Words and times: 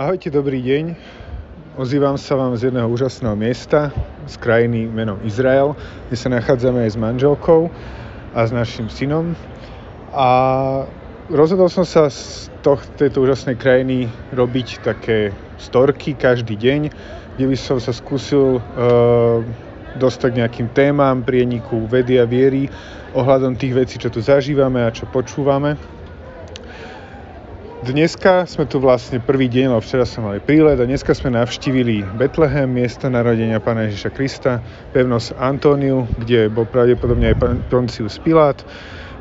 Ahojte, 0.00 0.32
dobrý 0.32 0.64
deň. 0.64 0.96
Ozývam 1.76 2.16
sa 2.16 2.32
vám 2.32 2.56
z 2.56 2.72
jedného 2.72 2.88
úžasného 2.88 3.36
miesta, 3.36 3.92
z 4.24 4.40
krajiny 4.40 4.88
menom 4.88 5.20
Izrael, 5.28 5.76
kde 6.08 6.16
sa 6.16 6.32
nachádzame 6.32 6.88
aj 6.88 6.96
s 6.96 7.02
manželkou 7.04 7.68
a 8.32 8.40
s 8.40 8.48
našim 8.48 8.88
synom. 8.88 9.36
A 10.16 10.28
rozhodol 11.28 11.68
som 11.68 11.84
sa 11.84 12.08
z 12.08 12.48
toh, 12.64 12.80
tejto 12.96 13.20
úžasnej 13.20 13.60
krajiny 13.60 14.08
robiť 14.32 14.80
také 14.80 15.36
storky 15.60 16.16
každý 16.16 16.56
deň, 16.56 16.80
kde 17.36 17.44
by 17.44 17.56
som 17.60 17.76
sa 17.76 17.92
skúsil 17.92 18.56
uh, 18.56 19.44
dostať 20.00 20.28
k 20.32 20.38
nejakým 20.40 20.68
témam, 20.72 21.20
prieniku 21.20 21.84
vedy 21.84 22.16
a 22.16 22.24
viery 22.24 22.72
ohľadom 23.12 23.52
tých 23.52 23.76
vecí, 23.76 24.00
čo 24.00 24.08
tu 24.08 24.24
zažívame 24.24 24.80
a 24.80 24.88
čo 24.88 25.04
počúvame. 25.12 25.99
Dneska 27.80 28.44
sme 28.44 28.68
tu 28.68 28.76
vlastne 28.76 29.24
prvý 29.24 29.48
deň, 29.48 29.72
lebo 29.72 29.80
včera 29.80 30.04
sme 30.04 30.28
mali 30.28 30.40
prílet 30.44 30.76
a 30.76 30.84
dneska 30.84 31.16
sme 31.16 31.32
navštívili 31.32 32.04
Betlehem, 32.20 32.68
miesto 32.68 33.08
narodenia 33.08 33.56
Pána 33.56 33.88
Ježiša 33.88 34.12
Krista, 34.12 34.60
pevnosť 34.92 35.40
Antóniu, 35.40 36.04
kde 36.20 36.52
bol 36.52 36.68
pravdepodobne 36.68 37.32
aj 37.32 37.40
Poncius 37.72 38.20
Pilát, 38.20 38.60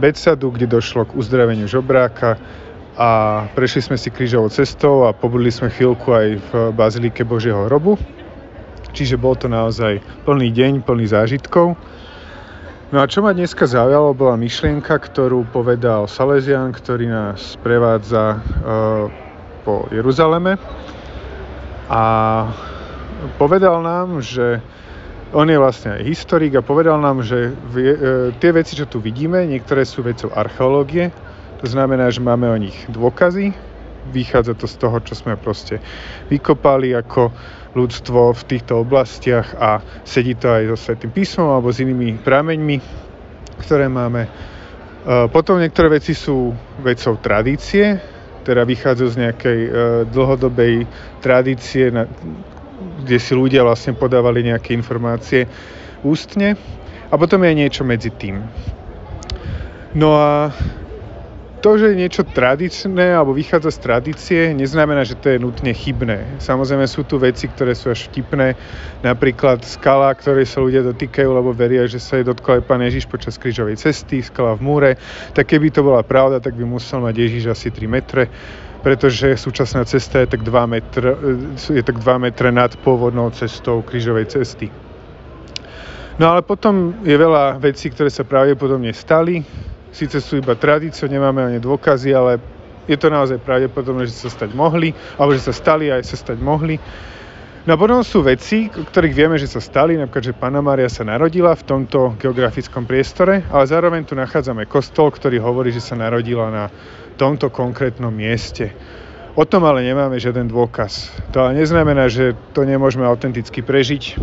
Betsadu, 0.00 0.48
kde 0.56 0.72
došlo 0.72 1.04
k 1.04 1.20
uzdraveniu 1.20 1.68
žobráka 1.68 2.40
a 2.96 3.44
prešli 3.52 3.92
sme 3.92 4.00
si 4.00 4.08
krížovou 4.08 4.48
cestou 4.48 5.04
a 5.04 5.12
pobudli 5.12 5.52
sme 5.52 5.68
chvíľku 5.68 6.16
aj 6.16 6.28
v 6.40 6.50
Bazilike 6.72 7.28
Božieho 7.28 7.68
hrobu. 7.68 8.00
Čiže 8.96 9.20
bol 9.20 9.36
to 9.36 9.52
naozaj 9.52 10.00
plný 10.24 10.48
deň, 10.48 10.80
plný 10.80 11.04
zážitkov. 11.12 11.76
No 12.86 13.02
a 13.02 13.10
čo 13.10 13.18
ma 13.18 13.34
dneska 13.34 13.66
zaujalo, 13.66 14.14
bola 14.14 14.38
myšlienka, 14.38 14.94
ktorú 15.02 15.50
povedal 15.50 16.06
Salesian, 16.06 16.70
ktorý 16.70 17.10
nás 17.10 17.58
prevádza 17.58 18.38
uh, 18.38 19.10
po 19.66 19.90
Jeruzaleme. 19.90 20.54
A 21.90 22.02
povedal 23.42 23.82
nám, 23.82 24.22
že 24.22 24.62
on 25.34 25.50
je 25.50 25.58
vlastne 25.58 25.98
aj 25.98 26.06
historik 26.06 26.54
a 26.54 26.62
povedal 26.62 27.02
nám, 27.02 27.26
že 27.26 27.50
uh, 27.50 28.30
tie 28.38 28.54
veci, 28.54 28.78
čo 28.78 28.86
tu 28.86 29.02
vidíme, 29.02 29.42
niektoré 29.50 29.82
sú 29.82 30.06
vecou 30.06 30.30
archeológie, 30.30 31.10
to 31.58 31.66
znamená, 31.66 32.06
že 32.14 32.22
máme 32.22 32.46
o 32.46 32.54
nich 32.54 32.86
dôkazy, 32.86 33.50
vychádza 34.12 34.54
to 34.54 34.66
z 34.70 34.76
toho, 34.78 34.96
čo 35.02 35.14
sme 35.18 35.34
proste 35.38 35.82
vykopali 36.30 36.94
ako 36.94 37.30
ľudstvo 37.76 38.32
v 38.32 38.42
týchto 38.48 38.80
oblastiach 38.80 39.52
a 39.60 39.84
sedí 40.02 40.32
to 40.32 40.48
aj 40.48 40.72
so 40.72 40.76
Svetým 40.76 41.12
písmom 41.12 41.52
alebo 41.52 41.68
s 41.68 41.84
inými 41.84 42.16
prameňmi, 42.24 42.76
ktoré 43.60 43.92
máme. 43.92 44.24
E, 44.24 44.30
potom 45.28 45.60
niektoré 45.60 46.00
veci 46.00 46.16
sú 46.16 46.56
vecou 46.80 47.20
tradície, 47.20 48.00
teda 48.48 48.64
vychádzajú 48.64 49.08
z 49.12 49.20
nejakej 49.28 49.58
e, 49.60 49.70
dlhodobej 50.08 50.74
tradície, 51.20 51.92
kde 53.04 53.18
si 53.20 53.32
ľudia 53.36 53.60
vlastne 53.60 53.92
podávali 53.92 54.40
nejaké 54.48 54.72
informácie 54.72 55.44
ústne. 56.00 56.56
A 57.06 57.14
potom 57.14 57.44
je 57.44 57.52
niečo 57.54 57.86
medzi 57.86 58.10
tým. 58.10 58.42
No 59.94 60.16
a 60.18 60.50
to, 61.66 61.82
že 61.82 61.90
je 61.90 61.98
niečo 61.98 62.22
tradičné 62.22 63.18
alebo 63.18 63.34
vychádza 63.34 63.74
z 63.74 63.78
tradície, 63.82 64.40
neznamená, 64.54 65.02
že 65.02 65.18
to 65.18 65.34
je 65.34 65.42
nutne 65.42 65.74
chybné. 65.74 66.38
Samozrejme 66.38 66.86
sú 66.86 67.02
tu 67.02 67.18
veci, 67.18 67.50
ktoré 67.50 67.74
sú 67.74 67.90
až 67.90 68.06
vtipné, 68.06 68.54
napríklad 69.02 69.66
skala, 69.66 70.14
ktorej 70.14 70.46
sa 70.46 70.62
ľudia 70.62 70.86
dotýkajú, 70.86 71.26
lebo 71.26 71.50
veria, 71.50 71.90
že 71.90 71.98
sa 71.98 72.22
jej 72.22 72.26
dotkol 72.30 72.62
aj 72.62 72.70
Pán 72.70 72.86
Ježiš 72.86 73.10
počas 73.10 73.34
krížovej 73.34 73.82
cesty, 73.82 74.22
skala 74.22 74.54
v 74.54 74.62
múre. 74.62 74.90
Tak 75.34 75.50
keby 75.50 75.74
to 75.74 75.82
bola 75.82 76.06
pravda, 76.06 76.38
tak 76.38 76.54
by 76.54 76.62
musel 76.62 77.02
mať 77.02 77.18
Ježiš 77.18 77.50
asi 77.50 77.74
3 77.74 77.90
metre 77.90 78.30
pretože 78.86 79.34
súčasná 79.34 79.82
cesta 79.82 80.22
je 80.22 80.30
tak 80.30 80.46
2 80.46 80.70
metre, 80.70 81.18
je 81.58 81.82
tak 81.82 81.98
2 81.98 82.06
metre 82.22 82.54
nad 82.54 82.70
pôvodnou 82.86 83.34
cestou 83.34 83.82
krížovej 83.82 84.30
cesty. 84.30 84.70
No 86.22 86.30
ale 86.30 86.46
potom 86.46 86.94
je 87.02 87.18
veľa 87.18 87.58
vecí, 87.58 87.90
ktoré 87.90 88.14
sa 88.14 88.22
pravdepodobne 88.22 88.94
stali, 88.94 89.42
síce 89.92 90.18
sú 90.22 90.38
iba 90.38 90.54
tradície, 90.58 91.06
nemáme 91.08 91.42
ani 91.42 91.58
dôkazy, 91.62 92.10
ale 92.14 92.38
je 92.86 92.94
to 92.94 93.10
naozaj 93.10 93.42
pravdepodobné, 93.42 94.06
že 94.06 94.14
sa 94.26 94.30
stať 94.30 94.54
mohli, 94.54 94.94
alebo 95.18 95.34
že 95.34 95.42
sa 95.42 95.54
stali 95.54 95.90
aj 95.90 96.06
sa 96.06 96.16
stať 96.16 96.38
mohli. 96.38 96.78
No 97.66 97.74
a 97.74 97.80
potom 97.82 97.98
sú 98.06 98.22
veci, 98.22 98.70
o 98.70 98.86
ktorých 98.86 99.10
vieme, 99.10 99.34
že 99.42 99.50
sa 99.50 99.58
stali, 99.58 99.98
napríklad, 99.98 100.30
že 100.30 100.38
Pana 100.38 100.62
Mária 100.62 100.86
sa 100.86 101.02
narodila 101.02 101.50
v 101.58 101.66
tomto 101.66 102.14
geografickom 102.14 102.86
priestore, 102.86 103.42
ale 103.50 103.66
zároveň 103.66 104.06
tu 104.06 104.14
nachádzame 104.14 104.70
kostol, 104.70 105.10
ktorý 105.10 105.42
hovorí, 105.42 105.74
že 105.74 105.82
sa 105.82 105.98
narodila 105.98 106.46
na 106.46 106.70
tomto 107.18 107.50
konkrétnom 107.50 108.14
mieste. 108.14 108.70
O 109.34 109.42
tom 109.42 109.66
ale 109.66 109.82
nemáme 109.82 110.14
žiaden 110.14 110.46
dôkaz. 110.46 111.10
To 111.34 111.42
ale 111.42 111.58
neznamená, 111.58 112.06
že 112.06 112.38
to 112.54 112.62
nemôžeme 112.62 113.02
autenticky 113.02 113.66
prežiť, 113.66 114.14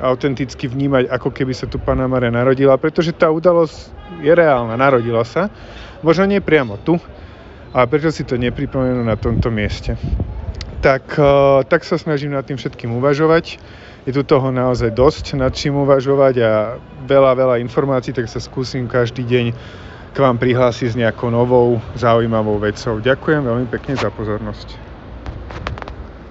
autenticky 0.00 0.66
vnímať, 0.66 1.12
ako 1.12 1.28
keby 1.30 1.52
sa 1.52 1.68
tu 1.68 1.76
Pana 1.76 2.08
Maria 2.08 2.32
narodila, 2.32 2.80
pretože 2.80 3.12
tá 3.12 3.28
udalosť 3.28 3.92
je 4.24 4.32
reálna, 4.32 4.74
narodila 4.74 5.22
sa. 5.22 5.52
Možno 6.00 6.24
nie 6.24 6.40
priamo 6.40 6.80
tu, 6.80 6.96
a 7.70 7.86
prečo 7.86 8.10
si 8.10 8.26
to 8.26 8.34
nepripomenú 8.34 9.06
na 9.06 9.14
tomto 9.14 9.46
mieste. 9.50 9.94
Tak, 10.82 11.14
e, 11.14 11.32
tak 11.70 11.86
sa 11.86 12.00
snažím 12.00 12.34
nad 12.34 12.42
tým 12.42 12.58
všetkým 12.58 12.90
uvažovať. 12.98 13.62
Je 14.08 14.12
tu 14.16 14.24
toho 14.24 14.50
naozaj 14.50 14.90
dosť 14.90 15.38
nad 15.38 15.52
čím 15.52 15.76
uvažovať 15.84 16.34
a 16.40 16.52
veľa, 17.04 17.36
veľa 17.36 17.56
informácií, 17.62 18.16
tak 18.16 18.26
sa 18.26 18.40
skúsim 18.42 18.88
každý 18.90 19.22
deň 19.22 19.46
k 20.10 20.16
vám 20.18 20.40
prihlásiť 20.40 20.96
s 20.96 20.98
nejakou 20.98 21.30
novou, 21.30 21.78
zaujímavou 21.94 22.58
vecou. 22.58 22.98
Ďakujem 22.98 23.46
veľmi 23.46 23.66
pekne 23.70 23.94
za 23.94 24.10
pozornosť. 24.10 24.89